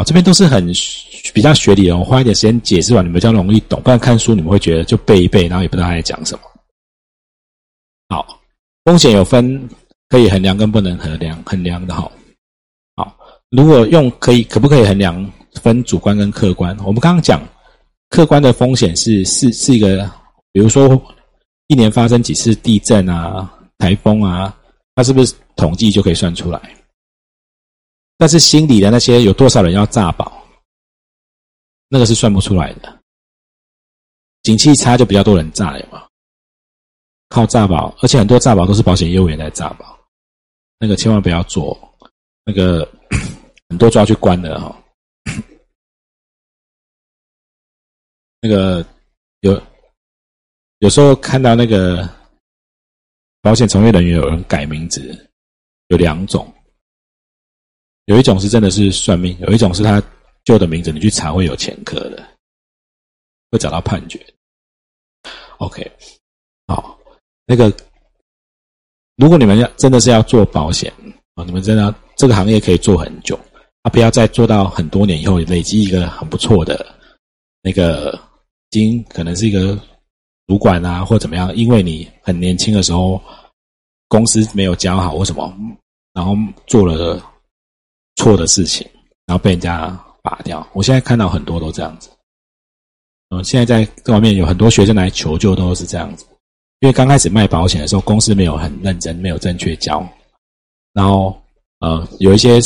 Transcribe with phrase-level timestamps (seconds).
[0.00, 0.66] 啊，这边都是很
[1.34, 3.78] 比较学理的，我花一点时间解释完，你们比较容易懂。
[3.82, 6.40] 不然看书你们会觉得就背一背，然后也不知道他在讲什么。
[8.08, 8.40] 好，
[8.86, 9.68] 风险有分
[10.08, 12.10] 可以衡量跟不能衡量衡量的哈。
[12.96, 13.14] 好，
[13.50, 16.74] 如果用可以可不可以衡量，分主观跟客观。
[16.78, 17.46] 我们刚刚讲
[18.08, 20.10] 客观的风险是是是一个，
[20.50, 21.00] 比如说
[21.66, 24.56] 一年发生几次地震啊、台风啊，
[24.94, 26.58] 它是不是统计就可以算出来？
[28.20, 30.46] 但是心里的那些有多少人要诈保，
[31.88, 33.00] 那个是算不出来的。
[34.42, 36.06] 景气差就比较多人诈了嘛，
[37.30, 39.98] 靠诈保，而且很多诈保都是保险业务员在诈保，
[40.78, 41.74] 那个千万不要做，
[42.44, 42.86] 那个
[43.70, 44.84] 很多抓去关的哈。
[48.42, 48.84] 那个
[49.40, 49.58] 有
[50.80, 52.06] 有时候看到那个
[53.40, 55.30] 保险从业人员有人改名字，
[55.86, 56.52] 有两种。
[58.10, 60.02] 有一种是真的是算命，有一种是他
[60.42, 62.20] 旧的名字，你去查会有前科的，
[63.52, 64.20] 会找到判决。
[65.58, 65.88] OK，
[66.66, 66.98] 好，
[67.46, 67.72] 那个
[69.14, 70.92] 如果你们要真的是要做保险
[71.36, 73.38] 啊，你们真的这个行业可以做很久，
[73.82, 76.84] 啊，不要再做到很多年以后累积一个很不错的
[77.62, 78.20] 那个
[78.70, 79.78] 经，可能是一个
[80.48, 83.22] 主管啊，或怎么样，因为你很年轻的时候
[84.08, 85.54] 公司没有教好或什么，
[86.12, 87.24] 然后做了。
[88.20, 88.86] 错的事情，
[89.24, 90.66] 然后被人家拔掉。
[90.74, 92.10] 我现在看到很多都这样子。
[93.30, 96.26] 嗯，现在在这方面有很多学生来求救，都是这样子。
[96.80, 100.06] 因为刚开始卖保险的时候，公司没有很认真，没有正确教，
[100.92, 101.34] 然后
[101.78, 102.58] 呃有一些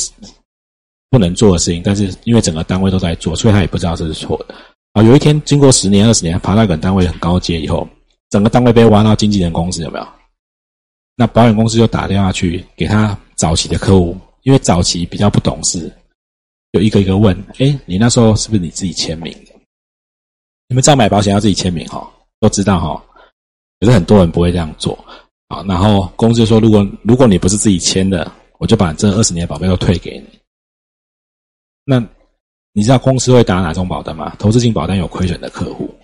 [1.08, 4.54] 不能做的事情，但是因为整个单位都在做，所以他也不知道这是错的。
[4.94, 7.86] 啊，有一天经过十年、二十年，爬到一个单位很高阶以后，
[8.30, 10.08] 整个单位被挖到经纪人公司，有没有？
[11.14, 14.16] 那保险公司就打电话去给他早期的客户。
[14.44, 15.92] 因为早期比较不懂事，
[16.70, 19.52] 有一个一个问：哎，你那时候是不是你自己签名的？
[20.68, 23.04] 你们知道买保险要自己签名哈，都知道哈。
[23.80, 24.96] 可是很多人不会这样做
[25.48, 25.62] 啊。
[25.66, 30.38] 然后公司说：如果如果你不是自己签的，我就把这二十年的保费都退给你。
[31.84, 31.98] 那
[32.72, 34.36] 你知道公司会打哪种保单吗？
[34.38, 35.94] 投资性保单有亏损的客户。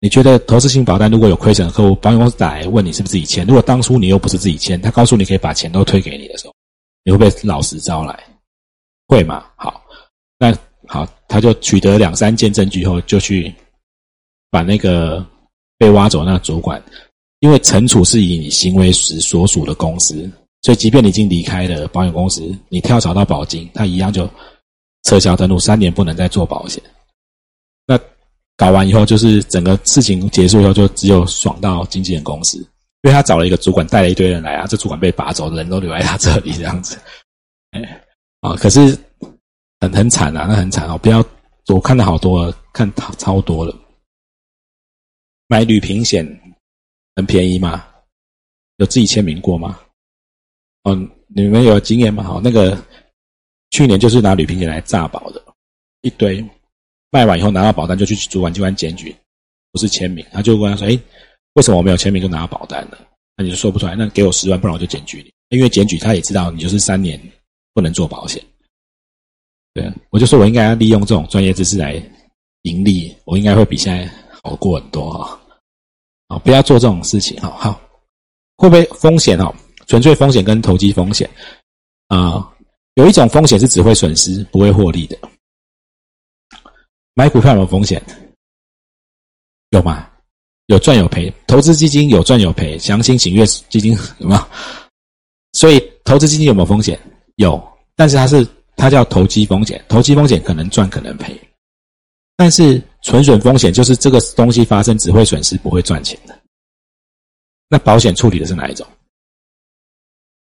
[0.00, 3.46] 你觉得投资性保单如果有亏损的客户，保险公司打来问你是不是自己签？
[3.46, 6.54] 如果当初你又不是自己签，他告诉你可以把钱都退给你的时候。
[7.08, 8.22] 你会不会老实招来？
[9.06, 9.46] 会嘛？
[9.56, 9.82] 好，
[10.38, 10.54] 那
[10.86, 13.50] 好，他就取得两三件证据后，就去
[14.50, 15.26] 把那个
[15.78, 16.82] 被挖走那主管，
[17.38, 20.30] 因为惩处是以你行为时所属的公司，
[20.60, 24.28] 所以即便你已经离开了保险公司，你跳槽到保金，他一样就
[25.04, 26.82] 撤销登录，三年不能再做保险。
[27.86, 27.98] 那
[28.54, 32.62] 搞完以后，就是整个事情结束以后，就只有爽到经纪人公司。
[33.02, 36.98] 因为他找了一个主管，带了一堆人来啊，这主管被拔走，人都留在他这里这样子，
[37.70, 38.04] 哎，
[38.40, 38.98] 啊，可是
[39.78, 40.98] 很很惨啊，那很惨啊！
[40.98, 41.24] 不要，
[41.68, 43.72] 我看到好多，看超超多了。
[45.46, 46.26] 买旅平险
[47.14, 47.86] 很便宜吗？
[48.78, 49.78] 有自己签名过吗？
[50.82, 50.96] 哦，
[51.28, 52.24] 你们有经验吗？
[52.24, 52.76] 好，那个
[53.70, 55.40] 去年就是拿旅平险来诈保的，
[56.00, 56.44] 一堆
[57.10, 59.14] 卖完以后拿到保单就去主管机关检举，
[59.70, 60.98] 不是签名，他就问他说：“哎。”
[61.58, 62.96] 为什么我没有签名就拿到保单呢？
[63.36, 63.96] 那你就说不出来。
[63.96, 65.32] 那给我十万，不然我就检举你。
[65.48, 67.20] 因为检举他也知道你就是三年
[67.74, 68.40] 不能做保险。
[69.74, 72.00] 对，我就说我应该要利用这种专业知识来
[72.62, 74.08] 盈利，我应该会比现在
[74.40, 75.40] 好过很多哈。
[76.28, 77.50] 啊，不要做这种事情哈。
[77.58, 77.80] 好，
[78.56, 79.52] 会不会风险哦？
[79.88, 81.28] 纯粹风险跟投机风险
[82.06, 82.54] 啊，
[82.94, 85.18] 有一种风险是只会损失不会获利的。
[87.14, 88.00] 买股票有风险，
[89.70, 90.07] 有吗？
[90.68, 94.48] 有赚有赔，投资基金有赚有赔，详情请阅基金有没有？
[95.54, 96.98] 所以投资基金有没有风险？
[97.36, 97.58] 有，
[97.96, 98.46] 但是它是
[98.76, 101.40] 它叫投机风险，投机风险可能赚可能赔。
[102.36, 106.38] 但是纯损风险就是这个东西发生只会损失不会赚钱的。
[107.70, 108.86] 那保险处理的是哪一种？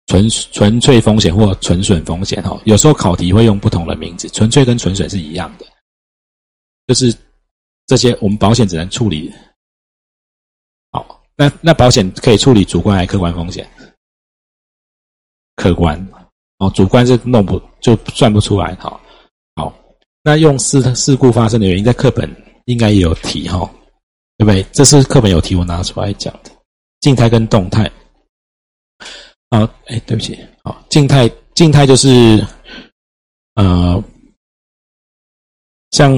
[0.06, 2.42] 纯纯粹风险或纯损风险？
[2.42, 5.66] 哈，有时候考题会用不同的名字，纯粹跟纯损是一样的，
[6.88, 7.14] 就是
[7.86, 9.32] 这些我们保险只能处理。
[11.40, 13.64] 那那保险可以处理主观还是客观风险？
[15.54, 16.08] 客观
[16.58, 18.74] 哦，主观是弄不就算不出来。
[18.80, 19.00] 好，
[19.54, 19.72] 好，
[20.24, 22.28] 那用事事故发生的原因，在课本
[22.64, 23.58] 应该也有提哈，
[24.36, 24.64] 对不对？
[24.72, 26.50] 这是课本有提，我拿出来讲的。
[27.00, 27.88] 静态跟动态。
[29.50, 32.44] 好，哎，对不起，好，静态静态就是
[33.54, 34.02] 呃，
[35.92, 36.12] 像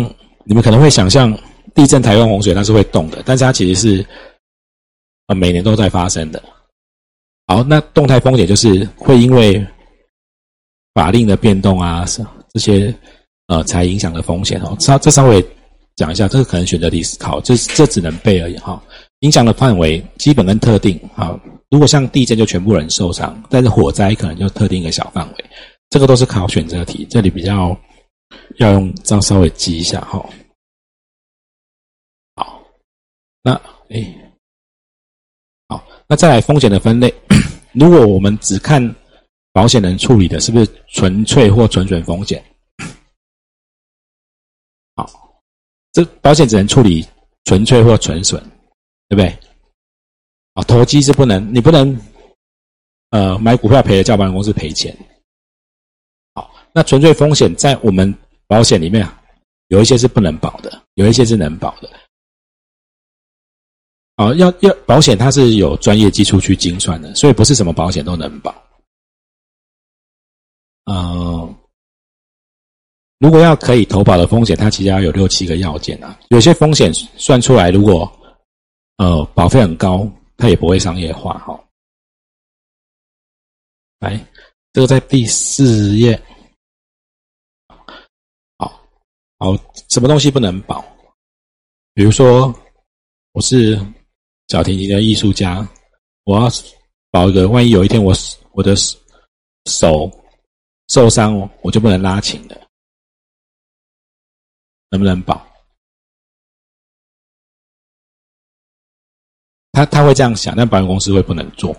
[0.44, 1.38] 你们可能会想象
[1.74, 4.06] 地震、台风、洪水，它是会动的，但是它其实是。
[5.34, 6.42] 每年都在发生的。
[7.46, 9.64] 好，那动态风险就是会因为
[10.94, 12.94] 法令的变动啊，是这些
[13.48, 14.76] 呃才影响的风险哦。
[14.78, 15.44] 这这稍微
[15.96, 18.82] 讲一下，这个可能选择题考，这这只能背而已哈。
[19.20, 21.38] 影响的范围基本跟特定哈。
[21.70, 25.44] 如果像地震就全部人受伤，但是火灾可能就特定一个小范围，
[25.90, 27.76] 这个都是考选择题，这里比较
[28.56, 30.24] 要用这样稍微记一下哈。
[32.36, 32.62] 好，
[33.42, 33.52] 那
[33.90, 34.29] 哎，
[36.10, 37.14] 那再来风险的分类，
[37.72, 38.82] 如果我们只看
[39.52, 42.44] 保险人处理的是不是纯粹或纯损风险，
[44.96, 45.08] 好，
[45.92, 47.06] 这保险只能处理
[47.44, 48.42] 纯粹或纯损，
[49.08, 49.38] 对不对？
[50.54, 51.96] 啊，投机是不能，你不能，
[53.10, 54.92] 呃，买股票赔了叫保险公司赔钱。
[56.34, 58.12] 好，那纯粹风险在我们
[58.48, 59.08] 保险里面，
[59.68, 61.88] 有一些是不能保的，有一些是能保的。
[64.20, 68.54] 哦，要要保险它是有专业技术去精算的，所以不是什么保险都能保。
[70.84, 71.56] 嗯，
[73.18, 76.18] 如果要可以投保的风险，它其实要有六七个要件啊。
[76.28, 78.10] 有些风险算出来，如果
[78.98, 80.06] 呃保费很高。
[80.42, 81.62] 它也不会商业化，哈。
[83.98, 84.18] 来，
[84.72, 86.18] 这个在第四页。
[88.56, 88.72] 好，
[89.36, 89.54] 好，
[89.90, 90.82] 什么东西不能保？
[91.92, 92.58] 比如说，
[93.32, 93.78] 我是
[94.50, 95.64] 小提琴的艺术家，
[96.24, 96.48] 我要
[97.12, 98.12] 保一个，万一有一天我
[98.50, 98.74] 我的
[99.66, 100.10] 手
[100.88, 102.60] 受伤，我就不能拉琴了，
[104.90, 105.46] 能不能保？
[109.70, 111.70] 他他会这样想，但保险公司会不能做。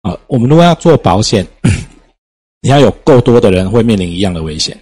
[0.00, 1.46] 啊，我们如果要做保险，
[2.60, 4.76] 你要有够多的人会面临一样的危险。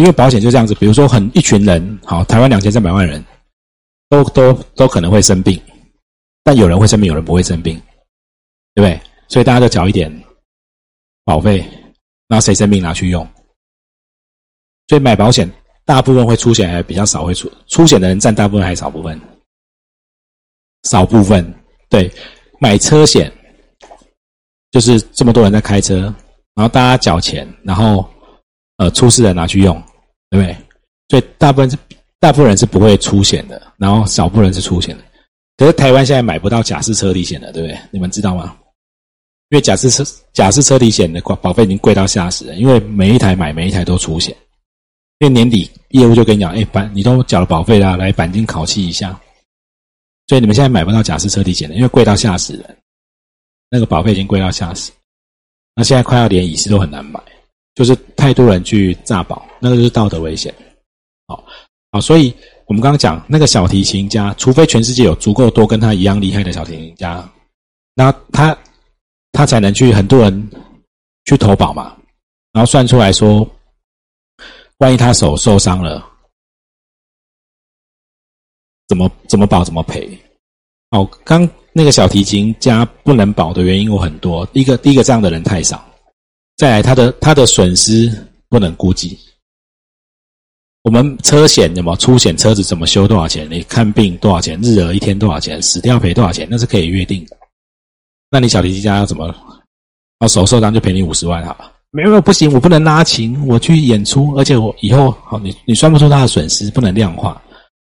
[0.00, 3.24] 因为保险就这样子，比如说很一群人，好，台湾两千三百万人，
[4.08, 5.60] 都都都可能会生病，
[6.42, 7.80] 但有人会生病，有人不会生病，
[8.74, 9.00] 对不对？
[9.28, 10.12] 所以大家都缴一点
[11.24, 11.64] 保费，
[12.28, 13.26] 那谁生病拿去用？
[14.88, 15.50] 所以买保险。
[15.84, 19.20] 大部分会出险，还比较少会出出险的人占大部分还是少部分，
[20.84, 21.52] 少部分
[21.90, 22.08] 对
[22.60, 23.30] 买车险，
[24.70, 26.02] 就是这么多人在开车，
[26.54, 28.08] 然后大家缴钱，然后
[28.82, 29.80] 呃出事的拿去用，
[30.30, 30.56] 对不对？
[31.08, 31.76] 所以大部分是
[32.18, 35.04] 大部分人是不会出险的，然后少部分人是出险的。
[35.56, 37.78] 可是台湾现在买不到假释车体险了，对不对？
[37.90, 38.56] 你们知道吗？
[39.50, 40.02] 因为假释车
[40.32, 44.34] 假释车体险的保费已经贵到吓死人，因为每一台买每一台都出险。
[45.18, 49.16] 因为年底业务就跟你讲，哎，板你都缴了保费啦，来钣金烤漆一下。
[50.26, 52.76] 所以你们现在买不到假释车体险的，因为贵到吓死人，
[53.70, 54.90] 那个保费已经贵到吓死。
[55.76, 57.20] 那现在快要连乙式都很难买，
[57.74, 60.54] 就是太多人去诈保，那个就是道德危险。
[61.26, 61.44] 好，
[61.90, 62.34] 好，所以
[62.66, 67.28] 我们刚刚讲那个小提琴家，除非全世界有足够多跟他一样厉害的小提琴家，
[67.94, 68.56] 那他
[69.32, 70.50] 他才能去很多人
[71.24, 71.96] 去投保嘛，
[72.52, 73.48] 然后算出来说。
[74.78, 76.04] 万一他手受伤了，
[78.88, 80.18] 怎么怎么保怎么赔？
[80.90, 84.44] 哦，刚那个小提琴家不能保的原因有很多。
[84.46, 85.78] 第一个，第一个这样的人太少；
[86.62, 88.08] 再来，他的他的损失
[88.48, 89.18] 不能估计。
[90.84, 92.36] 我们车险怎么出险？
[92.36, 93.04] 车子怎么修？
[93.04, 93.50] 多少钱？
[93.50, 94.56] 你看病多少钱？
[94.62, 95.60] 日额一天多少钱？
[95.60, 96.46] 死掉赔多少钱？
[96.48, 97.36] 那是可以约定的。
[98.30, 99.34] 那你小提琴家要怎么？
[100.20, 101.72] 哦，手受伤就赔你五十万好了。
[101.90, 107.42] 没有不行，我不能拉琴，我去演出，而且我以后好，你你算不出他的损失，不能量化，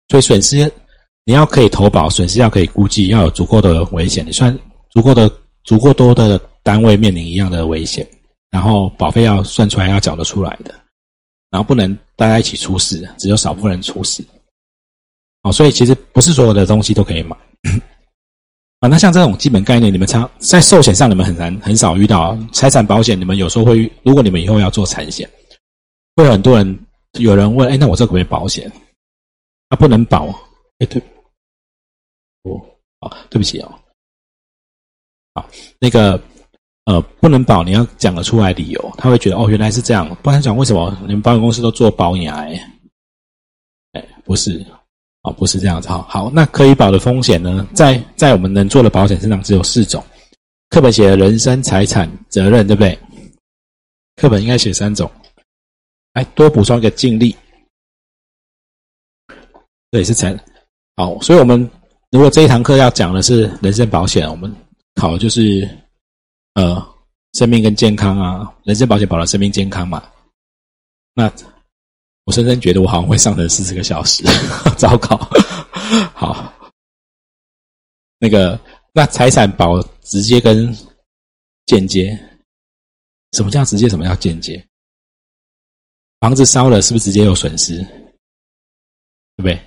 [0.09, 0.73] 所以损失
[1.27, 4.59] 你要可以投保，损失要可以估计，要有足够的危险，你算
[4.89, 5.31] 足够的
[5.65, 8.09] 足够多的单位面临一样的危险，
[8.55, 10.73] 然后保费要算出来要缴得出来的，
[11.51, 14.25] 然后不能大家一起出事，只有少部分人出事，
[15.43, 17.37] 哦，所以其实不是所有的东西都可以买。
[18.79, 22.39] 啊，那像这种基本概念，你们常在寿险上，你们很难很少遇到。
[22.53, 25.29] 财产保险，你们有时候会，如果你们以后要做产险，
[26.15, 26.87] 会很多人
[27.19, 28.71] 有人问：哎，那我这可不可以保险？
[29.71, 30.29] 啊，不能保。
[30.79, 31.03] 哎，对，
[32.43, 32.65] 哦，
[33.01, 33.75] 啊，对不起哦。
[35.35, 36.23] 好，那个
[36.85, 40.09] 呃，不能保，你要讲得出来理由，他会觉得哦，原来是这样。
[40.23, 42.37] 不然讲为什么你们保险公司都做保牙？
[43.93, 44.65] 哎，不是。
[45.23, 46.05] 哦，不是这样子哈。
[46.07, 50.05] 好，那可以保的风险呢，在在我们能做的保险身上只有四种。
[50.69, 52.99] 课本写人身财产责任，对不对？
[54.17, 55.11] 课本应该写三种。
[56.13, 57.35] 来，多补充一个尽力，
[59.91, 60.39] 对是财。
[60.97, 61.59] 好，所以我们
[62.11, 64.55] 如果这一堂课要讲的是人身保险，我们
[64.97, 65.67] 考的就是
[66.55, 66.95] 呃
[67.35, 70.11] 生命跟健康啊，人身保险保了生命健康嘛。
[71.15, 71.33] 那
[72.25, 74.25] 我深深觉得我好像会上成四十个小时，
[74.79, 75.17] 糟糕。
[76.15, 76.53] 好，
[78.19, 78.59] 那个
[78.93, 80.75] 那财产保直接跟
[81.67, 82.19] 间接。
[83.33, 83.89] 什么叫直接？
[83.89, 84.65] 什么叫间接？
[86.21, 87.83] 房子烧了，是不是直接有损失？
[89.37, 89.61] 对不对？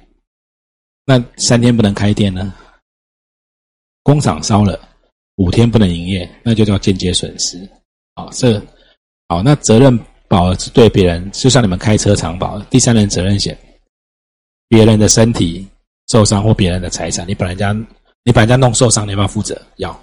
[1.06, 2.53] 那三天不能开店呢？
[4.03, 4.79] 工厂烧了，
[5.38, 7.58] 五天不能营业，那就叫间接损失。
[8.15, 8.62] 好，这
[9.29, 13.58] 好，那责任保是对别人，就像你们开车常保第三人责任险，
[14.67, 15.67] 别人的身体
[16.08, 17.72] 受伤或别人的财产，你把人家
[18.24, 19.62] 你把人家弄受伤，你要不要负责？
[19.77, 19.98] 要。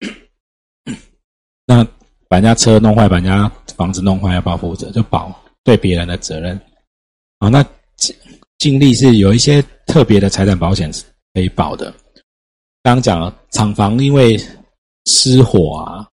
[1.64, 1.84] 那
[2.28, 4.90] 把人家车弄坏，把人家房子弄坏，要不要负责？
[4.90, 6.60] 就保对别人的责任。
[7.38, 7.64] 好，那
[7.96, 8.16] 尽
[8.58, 11.04] 尽力是有一些特别的财产保险是
[11.34, 11.94] 可以保的。
[12.82, 14.38] 刚刚讲了，厂房因为
[15.04, 16.08] 失火啊，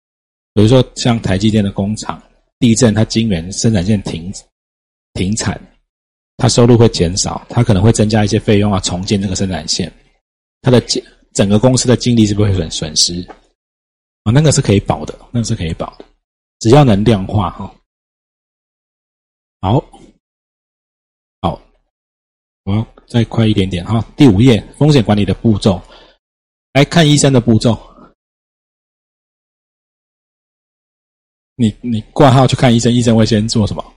[0.55, 2.23] 比如说像台积电的工厂
[2.59, 4.33] 地震，它晶圆生产线停
[5.13, 5.61] 停产，
[6.39, 9.93] 它收入会减少，它可能会增加一些费用啊，重建这个生产线，
[10.63, 10.83] 它的
[11.35, 13.21] 整个公司的精力是不是会损损失？
[14.23, 16.05] 啊，那个是可以保的，那个是可以保的，
[16.61, 17.75] 只要能量化哈。
[19.61, 19.85] 好，
[21.43, 21.61] 好，
[22.65, 24.03] 我要再快一点点哈。
[24.17, 25.79] 第五页，风险管理的步骤。
[26.75, 27.79] 来看医生的步骤，
[31.55, 33.95] 你你挂号去看医生，医生会先做什么？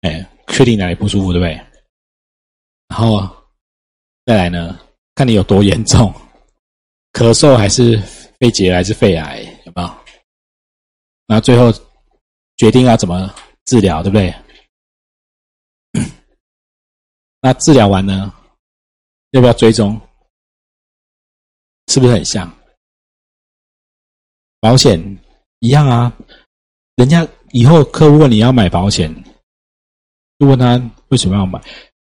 [0.00, 1.54] 哎，确定哪里不舒服，对不对？
[2.88, 3.20] 然后
[4.26, 4.80] 再来呢，
[5.14, 6.12] 看你有多严重，
[7.12, 7.96] 咳嗽还是
[8.40, 9.88] 肺结还是肺癌，有没有？
[11.28, 11.72] 然后最后
[12.56, 13.32] 决定要怎么
[13.64, 14.34] 治疗，对不对？
[17.40, 18.34] 那治疗完呢，
[19.30, 20.00] 要不要追踪？
[21.92, 22.50] 是不是很像？
[24.60, 24.98] 保险
[25.58, 26.10] 一样啊，
[26.96, 29.14] 人家以后客户问你要买保险，
[30.38, 31.60] 就问他为什么要买。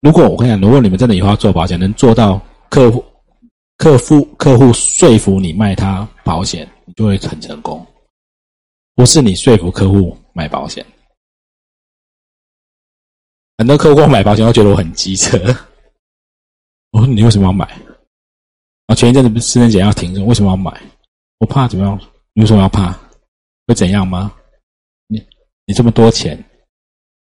[0.02, 2.38] 如果我跟你讲，如果你们真的以后要做保险，能做到
[2.68, 3.02] 客户、
[3.78, 7.86] 客户、客户说服你卖他保险，你就会很成功。
[8.94, 10.84] 不是你说服客户买保险，
[13.56, 15.38] 很多客户买保险都觉得我很机车。
[16.90, 17.66] 我 说你为什么要买？
[18.86, 20.72] 啊，前一阵子不是私人险要停，为什么要买？
[21.38, 21.98] 我怕怎么样？
[22.34, 22.92] 你为什么要怕？
[23.66, 24.32] 会怎样吗？
[25.06, 25.24] 你
[25.66, 26.36] 你这么多钱，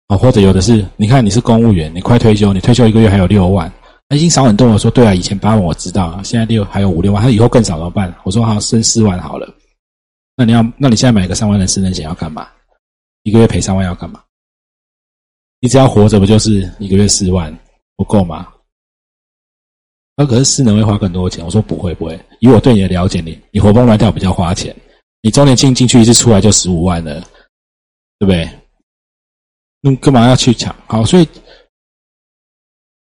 [0.06, 3.70] 啊，或者有的是，你看你是公务员，你快退休，你退休一个月还有六万，
[4.08, 4.66] 那已经少很多。
[4.68, 8.14] 我说对啊，以前八万我知道，现在六还有五六万，他以后更少怎么办？
[8.24, 9.54] 我说好，升四万好了。
[10.36, 12.48] 那你要，那你现在买个三万的私人险要干嘛？
[13.22, 14.20] 一个月赔三万要干嘛？
[15.60, 17.56] 你只要活着不就是一个月四万
[17.96, 18.48] 不够吗？
[20.16, 21.44] 那可是私人会花更多钱。
[21.44, 24.74] 我说不会不会，以我对你的了解，你你活蹦乱跳比较花钱。
[25.22, 27.20] 你周年庆进去一次出来就十五万了，
[28.18, 28.48] 对不对？
[29.80, 30.74] 那干嘛要去抢？
[30.86, 31.28] 好，所以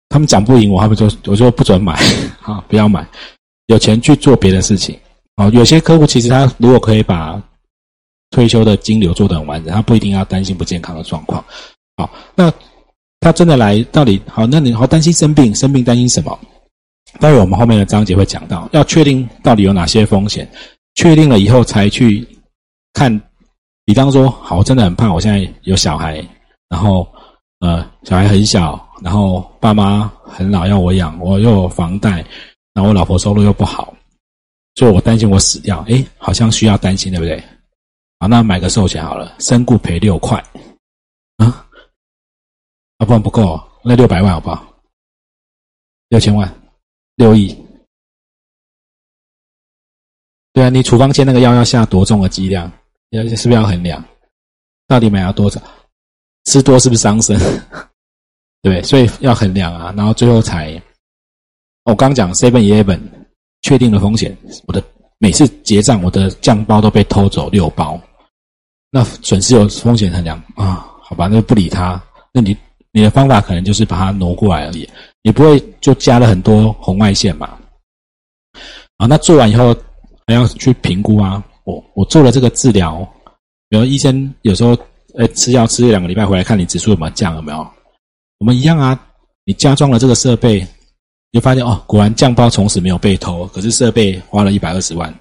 [0.08, 1.94] 他们讲不赢我，他们就我就不准买，
[2.42, 3.06] 啊，不要买。
[3.66, 4.98] 有钱去做别的事情。
[5.36, 7.42] 好，有些客户其实他如果可以把
[8.30, 11.44] 退休的金流做得很完整，他不一定要担心不健康的状况。
[11.96, 12.52] 好，那
[13.20, 14.46] 他真的来到底好？
[14.46, 16.38] 那你好担心生病，生病担心什么？
[17.18, 20.48] 待会我们后面的章节会讲到，要确定到底有哪些风险，
[20.94, 22.26] 确定了以后才去
[22.92, 23.20] 看。
[23.84, 26.24] 比方说，好，我真的很怕，我现在有小孩，
[26.68, 27.04] 然后
[27.58, 32.24] 呃，小孩很小，然后爸妈很老要我养，我又有房贷，
[32.72, 33.92] 然后我老婆收入又不好，
[34.76, 35.84] 所以我担心我死掉。
[35.88, 37.42] 哎，好像需要担心，对不对？
[38.20, 40.38] 好，那买个寿险好了，身故赔六块
[41.38, 41.66] 啊，
[42.98, 44.64] 啊，不然不够，那六百万好不好？
[46.10, 46.59] 六千万。
[47.20, 47.54] 六亿，
[50.54, 52.72] 对啊，你处方签那个药要下多重的剂量？
[53.10, 54.02] 要是不是要衡量？
[54.86, 55.60] 到底买要多少？
[56.46, 57.38] 吃多是不是伤身？
[58.62, 59.92] 对，所以要衡量啊。
[59.94, 60.80] 然后最后才，
[61.84, 62.98] 我刚讲 seven eleven
[63.60, 64.34] 确定了风险，
[64.66, 64.82] 我的
[65.18, 68.00] 每次结账我的酱包都被偷走六包，
[68.90, 70.88] 那损失有风险衡量啊？
[71.02, 72.02] 好吧，那不理他。
[72.32, 72.56] 那你
[72.92, 74.88] 你的方法可能就是把它挪过来而已。
[75.22, 77.58] 你不会就加了很多红外线嘛？
[78.96, 79.74] 啊，那做完以后
[80.26, 81.42] 还要去评估啊。
[81.64, 83.06] 我我做了这个治疗，
[83.68, 84.76] 比如医生有时候
[85.14, 87.66] 呃吃药吃一两个礼拜回来看你指数有没有降有没有？
[88.38, 88.98] 我们一样啊。
[89.46, 90.64] 你加装了这个设备，
[91.32, 95.12] 就发现哦，果然降包从此没有被偷，可是设备花了一百二十万，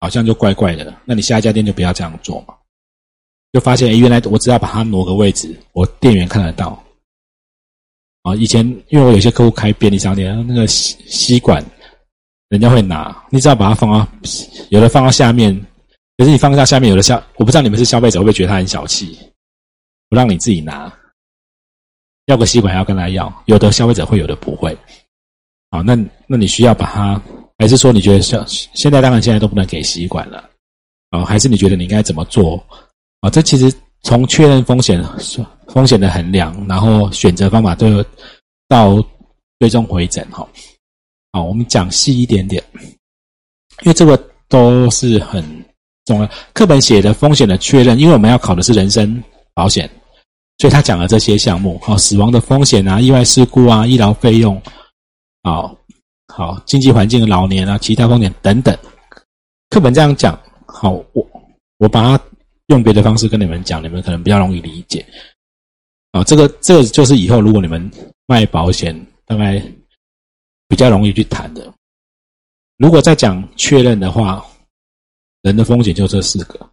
[0.00, 0.92] 好像就怪怪的。
[1.04, 2.54] 那你下一家店就不要这样做嘛。
[3.52, 6.82] 就发现，原来我只要把它挪个位置，我店员看得到。
[8.28, 11.64] 啊，以前因为我有些客户开便利商店，那个吸吸管，
[12.48, 14.06] 人家会拿，你只要把它放到，
[14.70, 15.54] 有的放到下面，
[16.16, 19.18] 可是你放到下面，有的消，我不知道你们是消费者会不会觉得他很小气，
[20.08, 20.92] 不让你自己拿，
[22.26, 24.76] 要个吸管还要跟他要，有的消费者会，有的不会。
[25.70, 27.22] 好，那那你需要把它
[27.58, 30.48] 还是说你觉得像现在当然现在都不能给吸管了
[31.10, 31.24] 啊？
[31.24, 32.56] 还是你觉得你应该怎么做
[33.20, 33.28] 啊？
[33.28, 33.70] 这其实
[34.02, 35.02] 从确认风险
[35.68, 38.04] 风险的衡量，然后选择方法都有
[38.68, 38.96] 到
[39.58, 40.46] 最终回诊哈。
[41.32, 42.62] 好，我们讲细一点点，
[43.82, 44.16] 因为这个
[44.48, 45.44] 都是很
[46.06, 46.30] 重要。
[46.54, 49.88] 课本写的风险的确认，因为我们要考的是人身保险，
[50.58, 54.60] 所以他讲了这些项目，好，死亡的风险啊，意外事故啊，医疗费用，
[55.42, 55.76] 好，
[56.32, 58.76] 好，经济环境、老年啊，其他风险等等。
[59.68, 61.30] 课本这样讲，好，我
[61.78, 62.24] 我把它
[62.68, 65.04] 用别的方式跟你们讲，你们可能比较容易理解。
[66.12, 67.90] 啊，这个这就是以后如果你们
[68.26, 68.96] 卖保险，
[69.26, 69.62] 大概。
[70.70, 71.72] 比较容易去谈的。
[72.76, 74.44] 如果再讲确认的话，
[75.40, 76.70] 人的风险就这四个：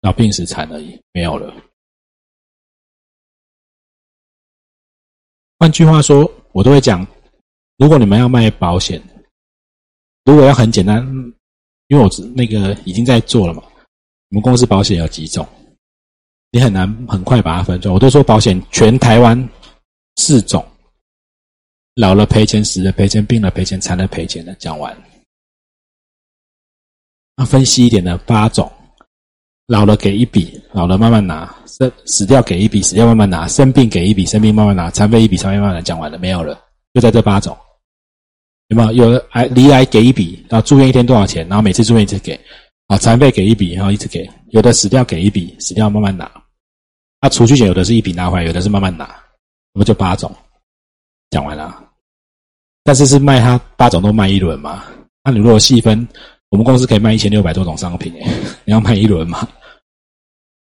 [0.00, 1.54] 老病死残而已，没有了。
[5.56, 7.06] 换句话说，我都会讲：
[7.76, 9.00] 如果你们要卖保险，
[10.24, 11.00] 如果要很简单，
[11.86, 13.62] 因为我那个已经在做了嘛。
[14.34, 15.46] 我们公司保险有几种，
[16.50, 17.94] 你很难很快把它分出来。
[17.94, 19.48] 我都说保险全台湾
[20.16, 20.66] 四种。
[21.94, 24.92] 老了赔钱，死了赔钱，病了赔钱，残了赔钱的讲完。
[27.36, 28.68] 那分析一点的八种：
[29.68, 35.80] 老了给一笔，老了慢慢拿；生死掉给一笔，死掉慢慢拿；生病给一笔，生病慢慢拿；残废一笔，残废慢慢拿。
[35.80, 36.60] 讲完了，没有了，
[36.92, 37.56] 就在这八种。
[38.66, 38.92] 有没有？
[38.92, 41.46] 有的癌离癌给一笔，然后住院一天多少钱？
[41.46, 42.34] 然后每次住院一次给。
[42.86, 44.28] 啊，残废给一笔，然后一直给。
[44.50, 46.30] 有的死掉给一笔，死掉慢慢拿。
[47.20, 49.04] 那储蓄险有的是一笔拿回来，有的是慢慢拿。
[49.72, 50.30] 我们就八种
[51.30, 51.82] 讲完了。
[52.82, 54.84] 但是是卖它八种都卖一轮嘛？
[55.24, 56.06] 那你如果细分，
[56.50, 58.12] 我们公司可以卖一千六百多种商品，
[58.64, 59.48] 你要卖一轮嘛？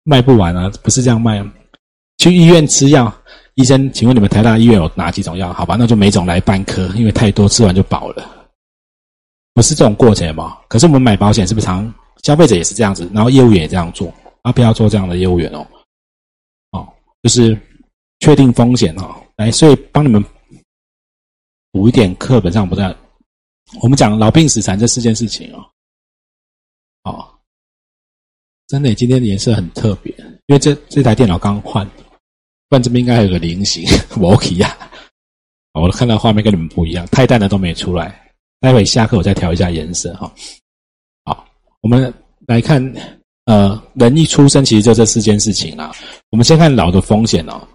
[0.04, 0.70] 卖不完啊！
[0.84, 1.44] 不是这样卖。
[2.18, 3.12] 去医院吃药，
[3.54, 5.54] 医生，请问你们台大医院有哪几种药？
[5.54, 8.30] 好吧，那就每种来半颗，因为太多吃完就饱了。
[9.54, 10.58] 不是这种过程嘛？
[10.68, 13.10] 可是我们买保险是不是常消费者也是这样子？
[13.14, 15.66] 然后业务员也这样做，啊，不要做这样的业务员哦。
[16.72, 16.88] 哦，
[17.24, 17.60] 就是
[18.20, 20.24] 确定风险哦，来，所以帮你们。
[21.72, 22.94] 补一点课本上不在，
[23.80, 25.64] 我们讲老病死残这四件事情哦，
[27.04, 27.30] 哦，
[28.68, 30.12] 真的，今天的颜色很特别，
[30.48, 31.88] 因为这这台电脑刚换，
[32.70, 33.86] 不然这边应该还有个菱形，
[34.20, 34.76] 我 OK 呀，
[35.74, 40.34] 我看到画面跟你们不一样，太淡的都没出来，待会下课我再调一下颜色哈。
[41.82, 42.14] 我们
[42.48, 42.82] 来看，
[43.46, 45.92] 呃，人一出生其实就这四件事情啦。
[46.30, 47.68] 我们先看老的风险哦，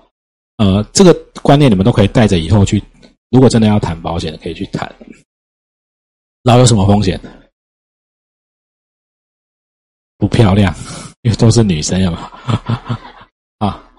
[0.59, 2.83] 呃，这个观念你们都可以带着以后去。
[3.31, 4.95] 如果真的要谈保险，可以去谈。
[6.43, 7.21] 老有什么风险？
[10.19, 10.73] 不漂亮，
[11.23, 12.31] 因为都是女生，有吗？
[13.59, 13.91] 啊，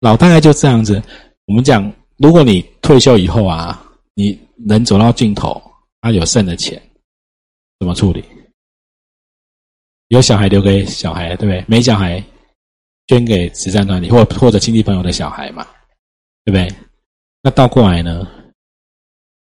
[0.00, 1.02] 老大概就这样子。
[1.46, 5.60] 我们讲，如果你退休以后啊，你能走到尽头，
[6.00, 6.80] 啊，有剩的钱，
[7.80, 8.24] 怎么处理？
[10.08, 11.64] 有小孩留给小孩，对不对？
[11.66, 12.22] 没小孩，
[13.08, 15.66] 捐给慈善团体，或或者亲戚朋友的小孩嘛，
[16.44, 16.72] 对不对？
[17.42, 18.26] 那倒过来呢？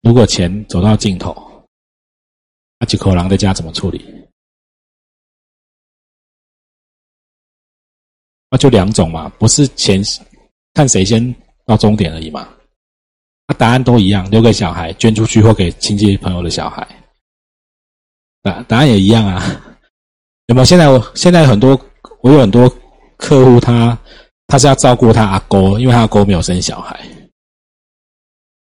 [0.03, 1.35] 如果钱走到尽头，
[2.79, 4.05] 那几口狼的家怎么处理？
[8.51, 10.01] 那就两种嘛，不是钱
[10.73, 11.35] 看谁先
[11.67, 12.49] 到终点而已嘛。
[13.47, 16.87] 那答案都一样，留给小孩，捐出去或给亲戚朋友的小孩。
[18.43, 19.78] 答答案也一样啊。
[20.49, 20.65] 有没有？
[20.65, 21.79] 现在我现在很多
[22.21, 22.69] 我有很多
[23.17, 23.97] 客户，他
[24.49, 26.99] 他是要照顾他阿哥，因为他阿哥没有生小孩。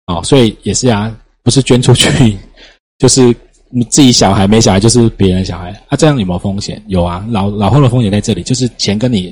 [0.07, 2.37] 哦，所以也是啊，不是捐出去，
[2.97, 3.33] 就是
[3.69, 5.69] 你自己小孩没小孩，就是别人小孩。
[5.87, 6.83] 啊，这样有没有风险？
[6.87, 9.31] 有啊，老老后的风险在这里，就是钱跟你。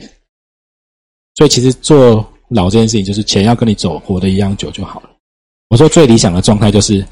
[1.34, 5.10] 所以其实做老这件事情，就是钱要跟你走，活得一样久就好了。
[5.69, 7.04] 我说最理想的状态就是，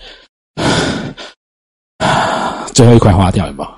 [2.73, 3.74] 最后一块花掉，有没有？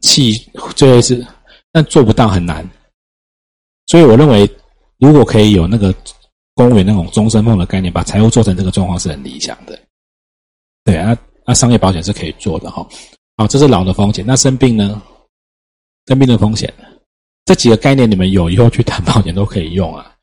[0.00, 0.32] 气
[0.74, 1.26] 最后一次，
[1.72, 2.68] 但做不到很难。
[3.86, 4.48] 所以我认为，
[4.98, 5.94] 如果可以有那个。
[6.52, 9.80] 公务员那种终身梦的概念，把财务做成这个状况是很理想的。
[10.84, 12.86] 对啊，那商业保险是可以做的哈。
[13.38, 14.22] 好，这是老的风险。
[14.26, 15.00] 那生病呢？
[16.06, 16.70] 生病的风险，
[17.46, 20.14] 这几个概念你们有以后去谈保险都可以用啊。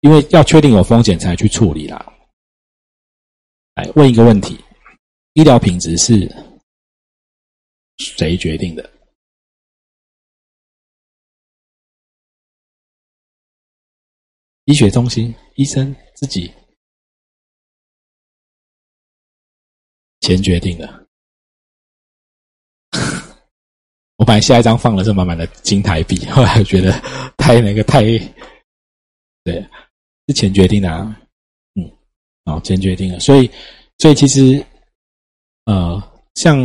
[0.00, 2.04] 因为要确定有风险才去处理啦。
[3.76, 4.58] 来问一个问题：
[5.32, 6.30] 医疗品质是
[7.96, 8.90] 谁决定的？
[14.66, 15.34] 医学中心。
[15.56, 16.52] 医生自己
[20.20, 21.06] 钱决定的。
[24.16, 26.92] 我本来下一张放的是满满的金台币，后来觉得
[27.38, 28.02] 太那个太，
[29.44, 29.66] 对，
[30.28, 31.18] 是钱决定的啊。
[31.74, 31.90] 嗯，
[32.44, 33.50] 哦，钱决定了，所以，
[33.98, 34.62] 所以其实，
[35.64, 36.02] 呃，
[36.34, 36.58] 像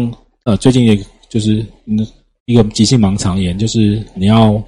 [0.44, 0.98] 呃最近也
[1.30, 1.66] 就是
[2.46, 4.62] 一个急性盲肠炎，就是你要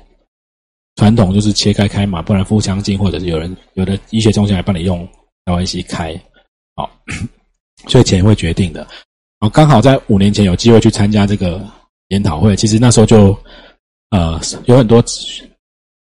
[0.96, 5.08] 传统就是切开开嘛，不然腹腔镜或者是有人有的医学中心来帮你用
[5.46, 6.20] LAC 开，
[6.76, 6.90] 好，
[7.90, 8.88] 所以钱会决定的。
[9.40, 11.66] 我刚好在五年前有机会去参加这个
[12.10, 13.38] 研讨会，其实那时候就
[14.12, 15.04] 呃有很多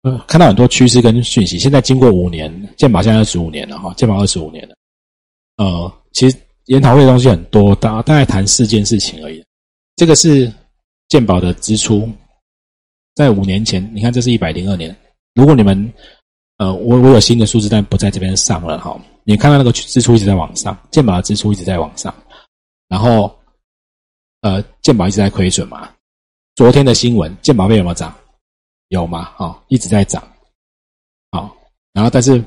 [0.03, 1.59] 呃看到很多趋势跟讯息。
[1.59, 4.75] 现在经过五年，健保现在二十五年了哈，健保二十五年了。
[5.57, 6.37] 呃，其实
[6.67, 9.43] 研讨会的东西很多，大大概谈四件事情而已。
[9.95, 10.49] 这个是
[11.09, 12.07] 健保的支出，
[13.17, 14.95] 在五年前，你看这是一百零二年。
[15.33, 15.91] 如果你们
[16.57, 18.95] 呃，我我有新的数字，但不在这边上了哈。
[19.23, 22.13] 你看到那个支出一直在往上，健保的支出一直在往上。
[22.87, 23.35] 然后，
[24.41, 25.89] 呃，健保一直在亏损嘛？
[26.55, 28.15] 昨天的新闻，健保费有没有涨？
[28.89, 29.33] 有吗？
[29.39, 30.21] 哦，一直在涨。
[31.31, 31.51] 好，
[31.93, 32.39] 然后但是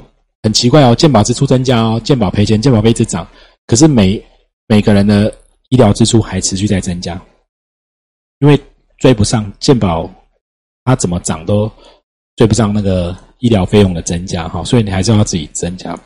[0.45, 3.27] 很奇怪哦，健保支出增加哦，健保赔钱，健保费一直涨，
[3.67, 4.25] 可是每
[4.69, 5.37] 每个人的
[5.71, 7.21] 医疗支出还持续在增加，
[8.39, 8.57] 因为
[8.99, 10.09] 追不上健保，
[10.85, 11.71] 它怎么涨都
[12.37, 15.99] 追不上那个医疗费用的增加哈，所以你还是要自己增加。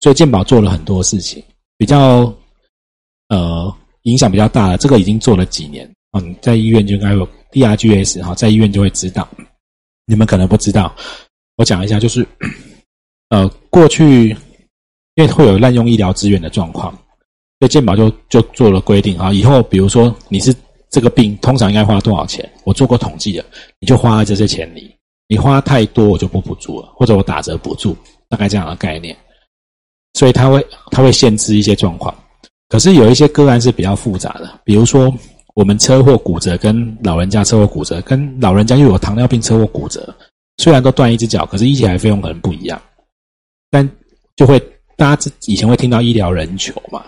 [0.00, 1.42] 所以健保做了很多事情，
[1.76, 2.32] 比较。
[3.28, 9.28] 呃，影响比较大的这个已经做了几年嗯，在医院就应该有 DRGs 哈，在医院就会知道。
[10.04, 10.94] 你们可能不知道，
[11.56, 12.24] 我讲一下，就是
[13.30, 14.28] 呃，过去
[15.16, 16.92] 因为会有滥用医疗资源的状况，
[17.58, 20.54] 所以健保就就做了规定啊，以后比如说你是
[20.96, 22.50] 这个病，通常应该花多少钱？
[22.64, 23.44] 我做过统计的，
[23.80, 24.96] 你就花在这些钱里，
[25.28, 27.94] 你花太多我就不补助了，或者我打折补助，
[28.30, 29.14] 大概这样的概念。
[30.14, 32.14] 所以他会他会限制一些状况。
[32.70, 35.14] 可是有一些个案是比较复杂的，比如说
[35.54, 40.16] 我们车祸骨折，跟老人家车祸骨折，跟老人家又有糖尿病车祸骨折，
[40.56, 42.80] 虽然都断一只脚，可是医起来费用可能不一样。
[43.70, 43.86] 但
[44.34, 44.58] 就会
[44.96, 47.04] 大家以前会听到医疗人球嘛，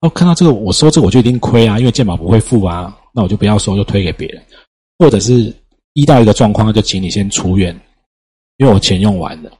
[0.00, 4.42] 哦，看到这个我收这我就一定亏啊，因为健保不会付啊，那我就不要收，就推给别人，
[4.98, 5.54] 或者是
[5.94, 7.78] 医到一个状况就请你先出院，
[8.56, 9.50] 因为我钱用完了。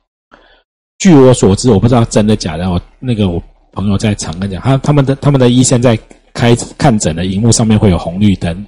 [0.99, 3.43] 据我所知，我不知道真的假的，我那个我。
[3.71, 5.97] 朋友在场跟讲，他他们的他们的医生在
[6.33, 8.67] 开看诊的荧幕上面会有红绿灯，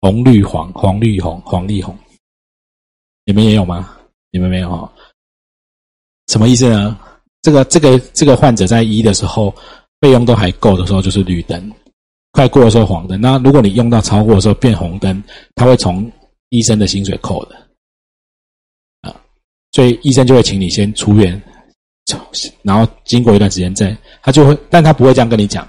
[0.00, 1.96] 红绿黄黄绿红黄绿红，
[3.24, 3.94] 你们也有吗？
[4.32, 4.90] 你们没有？
[6.26, 6.98] 什么意思呢？
[7.42, 9.54] 这个这个这个患者在医的时候
[10.00, 11.72] 费用都还够的时候就是绿灯，
[12.32, 13.20] 快过的时候黄灯。
[13.20, 15.22] 那如果你用到超过的时候变红灯，
[15.54, 16.10] 他会从
[16.50, 17.56] 医生的薪水扣的
[19.02, 19.14] 啊，
[19.72, 21.40] 所以医生就会请你先出院。
[22.62, 25.68] 然后经过一段时间，再他就会，但他不会这样跟你讲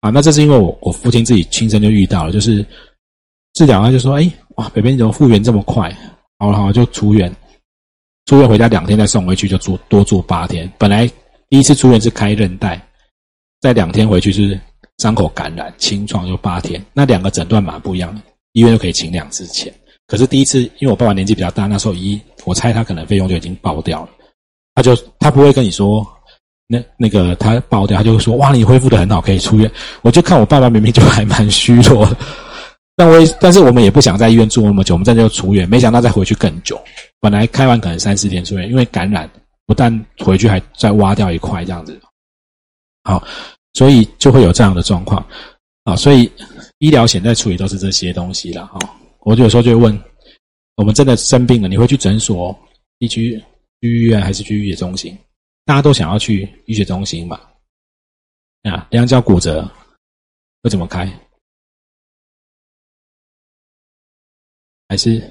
[0.00, 0.10] 啊。
[0.10, 2.66] 那这是因为我我父亲自己亲身就遇到了，就是
[3.54, 5.96] 治疗他就说：“哎，哇，北边怎么复原这么快？”
[6.38, 7.32] 好了好，就出院，
[8.24, 10.70] 出院回家两天再送回去，就住多住八天。
[10.76, 11.06] 本来
[11.48, 12.84] 第一次出院是开韧带，
[13.66, 14.56] 再两天回去是
[14.98, 16.80] 伤口感染清创，就八天。
[16.92, 18.16] 那两个诊断码不一样，
[18.52, 19.74] 医院就可以请两次钱。
[20.06, 24.10] 可是第一次，因为我爸爸年纪比较大，那时候医我猜他可能费用就已经爆掉了。
[24.76, 26.06] 他就他不会跟你说，
[26.68, 29.68] 那那个他爆掉，他就说哇，你恢复的很好，可以出院。
[30.02, 32.08] 我就看我爸爸明明就还蛮虚弱，
[32.94, 36.80] 但我但是我们也不想在医院住那么久，我们在这就出院，没想到再回去更久。
[37.20, 39.28] 本来开完可能三四天出院，因为感染，
[39.66, 42.00] 不但回去还再挖掉一块这样子。
[43.02, 43.22] 好，
[43.76, 45.22] 所以就会有这样的状况
[45.84, 45.94] 啊。
[45.94, 46.32] 所以
[46.78, 48.78] 医疗险在处理都是这些东西了哈。
[49.20, 50.04] 我有时候就会问，
[50.76, 52.58] 我们真的生病了，你会去诊所
[52.98, 53.38] 地区？
[53.82, 55.16] 去医院还是去医学中心？
[55.66, 57.38] 大家都想要去医学中心嘛？
[58.62, 59.70] 啊，两脚骨折
[60.62, 61.06] 会怎么开？
[64.88, 65.22] 还是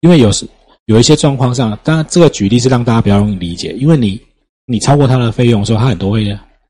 [0.00, 0.48] 因为有时
[0.86, 3.72] 有一些状况上，当然这个举例是让大家比较容易理解。
[3.74, 4.20] 因为你
[4.70, 6.22] 你超过他的费用的时候，他很多会，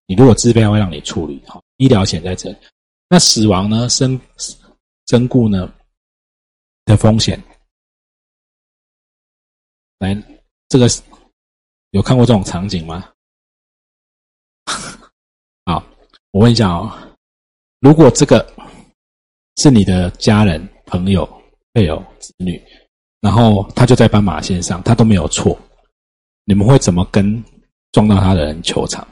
[0.06, 1.42] 你如果自费会让你处理。
[1.46, 2.56] 好，医疗险在这里，
[3.10, 3.86] 那死亡呢？
[3.90, 4.18] 身
[5.08, 5.70] 身故呢
[6.86, 7.38] 的风险？
[9.98, 10.16] 来，
[10.70, 10.88] 这个
[11.90, 13.06] 有看过这种场景吗？
[15.66, 15.84] 好，
[16.30, 16.90] 我问一下哦，
[17.80, 18.50] 如果这个
[19.58, 21.28] 是你的家人、朋友、
[21.74, 22.58] 配偶、子女，
[23.20, 25.58] 然后他就在斑马线上，他都没有错，
[26.44, 27.44] 你们会怎么跟
[27.92, 29.06] 撞到他的人求偿？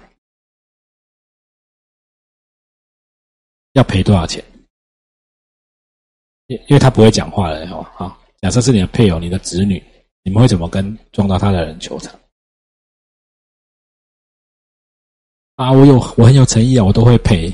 [3.73, 4.45] 要赔多少钱？
[6.47, 7.83] 因因为他不会讲话了哦。
[7.95, 9.83] 好，假设是你的配偶、你的子女。
[10.25, 12.12] 你们会怎么跟撞到他的人求偿？
[15.55, 17.51] 啊，我有我很有诚意啊，我都会赔。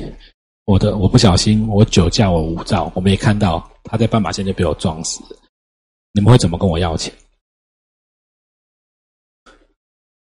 [0.65, 5.23] 我的我不小心，我酒驾，我无照，我没看到他在斑马线就被我撞死。
[6.13, 7.15] 你们会怎么跟我要钱？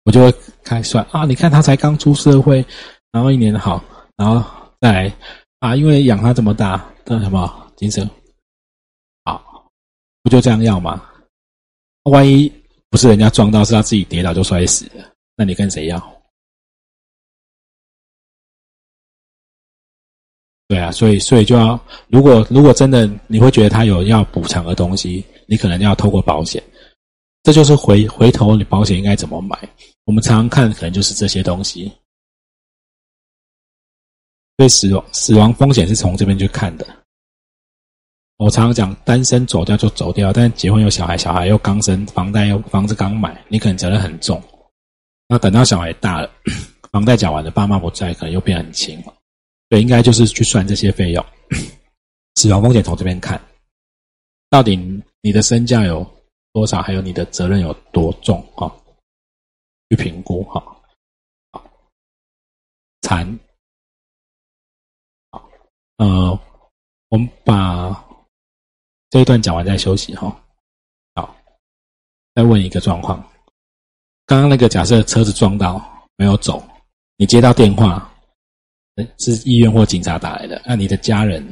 [0.04, 0.32] 我就会
[0.66, 2.66] 开算啊，你看他才刚出社会，
[3.12, 3.82] 然后一年好，
[4.18, 4.44] 然后
[4.82, 5.18] 再来
[5.60, 8.10] 啊，因为养他这么大，那什么精神
[9.24, 9.70] 好，
[10.24, 11.02] 不就这样要吗？
[12.04, 12.52] 万一
[12.90, 15.06] 不是人家撞到，是他自己跌倒就摔死了，
[15.38, 16.16] 那你跟谁要？
[20.68, 26.62] 对啊，所以所以就要，如果如果真的你会觉得他有要补偿的东西，你可能要透过保险。
[27.44, 29.56] 这就是回回头你保险应该怎么买？
[30.06, 31.92] 我们常常看可能就是这些东西。
[34.58, 36.88] 所以死亡死亡风险是从这边去看的。
[38.38, 44.42] 我常常讲，单身走掉就走掉，但结婚有小孩，小孩又刚生，房贷又房子刚买，你可能责任很重。
[45.28, 46.30] 那等到小孩大了，
[46.92, 49.02] 房贷缴完了，爸妈不在，可能又变很轻。
[49.70, 51.26] 对，应该就是去算这些费用，
[52.36, 53.42] 死亡风险从这边看，
[54.50, 54.76] 到底
[55.22, 56.06] 你的身价有
[56.54, 58.72] 多少，还有你的责任有多重啊？
[59.96, 60.82] 评估哈。
[63.02, 63.40] 残，
[65.32, 65.50] 好，
[65.98, 66.40] 呃，
[67.10, 68.04] 我们把
[69.10, 70.44] 这一段讲完再休息哈。
[71.14, 71.36] 好，
[72.34, 73.20] 再问一个状况，
[74.26, 76.64] 刚刚那个假设车子撞到没有走，
[77.18, 78.12] 你接到电话。
[79.20, 80.62] 是医院或警察打来的。
[80.66, 81.44] 那你的家人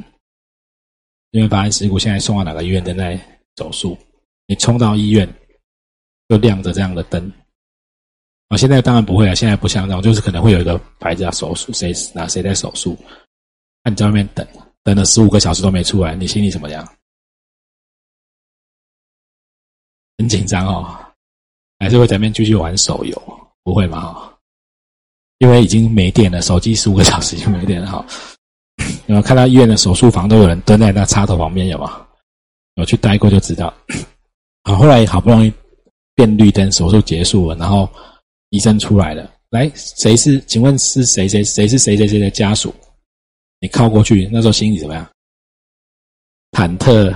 [1.32, 3.20] 因为发生事故，现在送到哪个医院正在
[3.58, 3.98] 手术？
[4.46, 5.28] 你冲到医院
[6.26, 7.30] 就亮着这样的灯
[8.48, 8.56] 啊！
[8.56, 12.96] 现在当然不会啊，现在不像那种，就是可能会有一个牌子啊，手术谁哪谁在手术？
[13.82, 14.46] 那你在外面等
[14.82, 16.86] 等了十五个小时都没出来，你心里怎么样？
[20.18, 20.96] 很紧张哦，
[21.78, 23.48] 还是会在那边继续玩手游？
[23.62, 24.30] 不会吗？
[25.38, 27.90] 因为已经没电了，手机十五个小时就没电了。
[27.90, 28.06] 哈，
[29.06, 31.66] 有没有看到医院的手术房都有人蹲在那插头旁边？
[31.66, 32.06] 有吗？
[32.76, 33.72] 有去待过就知道。
[34.64, 35.52] 好，后来好不容易
[36.14, 37.90] 变绿灯，手术结束了，然后
[38.54, 39.28] 医生出来了。
[39.50, 40.40] 来，谁是？
[40.42, 41.28] 请问是谁？
[41.28, 42.72] 谁谁是谁谁谁的家属？
[43.58, 45.10] 你靠过去，那时候心里怎么样？
[46.52, 47.12] 忐忑。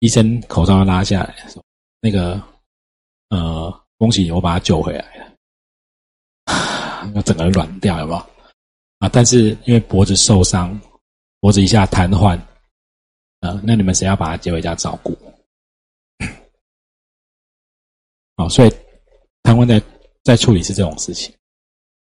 [0.00, 1.62] 医生口罩拉下来，说
[2.00, 2.42] 那个
[3.28, 5.30] 呃，恭喜你，我把他救回来了。
[7.14, 8.18] 要整个人软掉，有没有？
[8.98, 9.08] 啊！
[9.10, 10.78] 但是因为脖子受伤，
[11.40, 12.38] 脖子一下瘫痪，
[13.40, 15.16] 啊，那你们谁要把他接回家照顾？
[18.36, 18.70] 好，所以
[19.42, 19.78] 瘫痪在
[20.24, 21.32] 在处理是这种事情。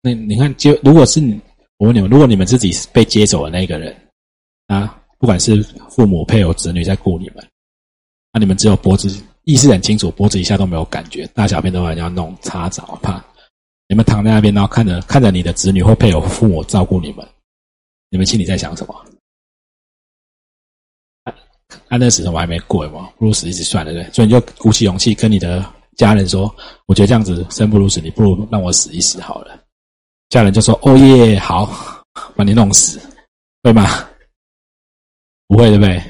[0.02, 1.40] 那你看，接如果是你，
[1.78, 3.96] 我问你们，如果你们自己被接走的那个人
[4.66, 7.46] 啊，不管是父母、配偶、子女在顾你们，
[8.32, 9.08] 那你们只有脖子
[9.44, 13.24] 意识很清楚，脖子一下都没有感觉，大小便都还要弄擦澡，怕。
[13.88, 17.28] 你们躺在那边，然后看着看着你的子女或配偶、父母照顾你们，
[18.08, 19.04] 你们心里在想什么？
[21.88, 25.64] 安乐死什么还没过嘛，不如死一直算了，对所以你就鼓起勇气跟你的
[25.96, 26.54] 家人说
[26.86, 29.58] ：“我觉得这样子生不如死，你不如让我死一死好了。”
[30.30, 32.04] 家人就说：“哦耶，好，
[32.36, 33.00] 把你弄死，
[33.62, 33.86] 对吗？
[35.48, 36.02] 不会，对不对？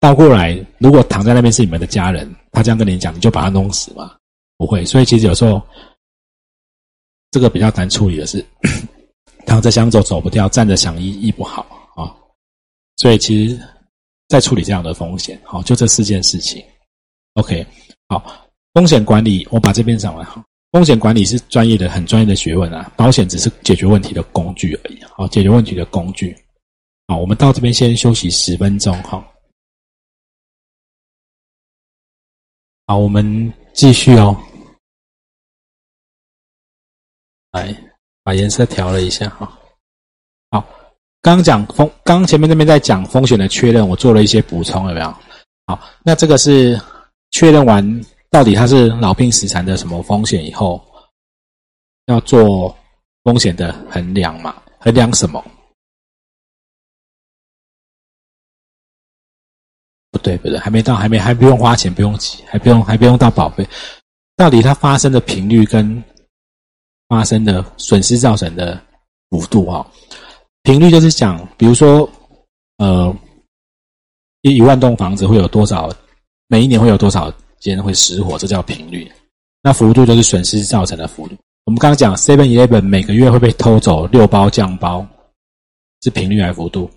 [0.00, 4.16] 倒过来，如果躺在那边是你们的家人，他这样跟你讲，你就把他弄死吗？
[4.56, 4.84] 不会。
[4.84, 5.62] 所以其实有时候。
[7.30, 8.42] 这个比较难处理的是，
[9.44, 11.60] 躺着想走走不掉，站着想医医不好
[11.94, 12.08] 啊，
[12.96, 13.60] 所以其实，
[14.28, 16.64] 在处理这样的风险，好，就这四件事情。
[17.34, 17.64] OK，
[18.08, 20.42] 好，风险管理，我把这边讲完哈。
[20.72, 26.36] 风险管理是专业的、很专业的学问啊，保险只是解决问题的工具而已，好，解决问题的工具。
[27.06, 29.26] 好，我们到这边先休息十分钟哈。
[32.86, 34.36] 好，我们继续哦。
[37.52, 37.74] 来，
[38.22, 39.58] 把颜色调了一下哈。
[40.50, 40.60] 好，
[41.22, 45.14] 刚刚讲风，刚刚前面那边在讲风险的确认，我做了一些补充，有没有？
[45.66, 46.78] 好，那这个是
[47.38, 50.84] 确认完到底它是老病死残的什么风险以后，
[52.06, 52.76] 要做
[53.22, 54.60] 风险的衡量嘛？
[54.80, 55.40] 衡量什么？
[60.10, 63.64] 不对，不对，还没到，还没，还不用花钱，不用急，还不用，还不用到保费。
[64.34, 66.02] 到底它发生的频率跟？
[67.06, 68.84] 发生的损失造成的
[69.30, 69.88] 幅度哈，
[70.64, 72.10] 频率就是讲，比如说，
[72.78, 73.16] 呃，
[74.42, 75.88] 一一万栋房子会有多少，
[76.48, 79.10] 每一年会有多少间会失火，这叫频率。
[79.62, 81.36] 那幅度就是损失造成的幅度。
[81.64, 85.06] 我们刚刚讲 Seven Eleven 每个月会被偷走六包酱包，
[86.02, 86.90] 是频率还是幅度？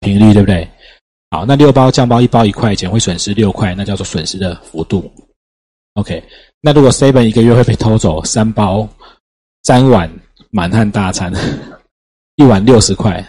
[0.00, 0.68] 频率对不对？
[1.30, 5.10] 好，那六包酱包一包一块钱会损失六块，那叫做损失的幅度。
[5.94, 6.22] OK。
[6.60, 8.88] 那如果 seven 一个月会被偷走三包
[9.62, 10.10] 三碗
[10.50, 11.32] 满汉大餐，
[12.36, 13.24] 一碗六十块，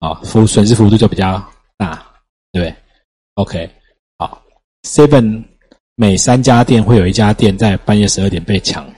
[0.00, 1.32] 啊，幅损失幅度就比较
[1.76, 1.94] 大，
[2.52, 2.76] 对不对
[3.34, 3.70] ？OK，
[4.84, 5.42] ，seven
[5.96, 8.88] 每三家店会有一家店在半夜十二点被抢，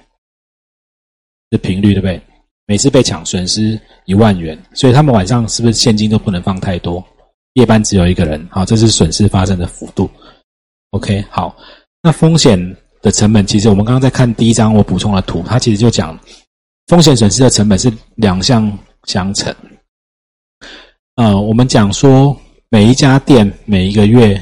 [1.51, 2.21] 这频率对不对？
[2.67, 7.03] 每次被抢损失一万元，所以他们晚上是不是现金都不能放太多？
[7.55, 10.11] 夜班只有一个人，好，这是损失发生的幅度。
[10.91, 11.57] OK，好，
[12.03, 12.59] 那风险
[13.01, 16.19] 的成本，其实我们刚刚在看第一章，我补充了图，它其实就讲
[16.89, 19.55] 风险损失的成本是两项相乘。
[21.15, 22.37] 呃，我们讲说
[22.69, 24.39] 每一家店每一个月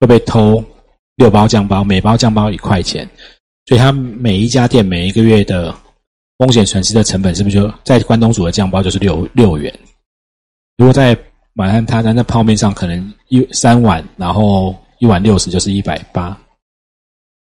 [0.00, 0.64] 会被偷
[1.16, 3.08] 六包酱包，每包酱包一块钱，
[3.66, 5.72] 所以他每一家店每一个月的
[6.38, 9.72] 风险损失的成本是不是就在关东煮的酱包就是六六元？
[10.78, 11.16] 如果在
[11.52, 16.36] 满汉他在那泡面上可能一三碗，然后一碗六十就是一百八，